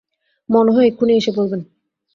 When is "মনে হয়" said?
0.49-0.87